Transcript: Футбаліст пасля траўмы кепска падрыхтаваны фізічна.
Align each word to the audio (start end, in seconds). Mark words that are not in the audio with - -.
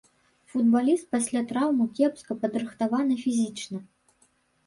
Футбаліст 0.51 1.05
пасля 1.15 1.43
траўмы 1.51 1.85
кепска 1.99 2.37
падрыхтаваны 2.45 3.13
фізічна. 3.25 3.77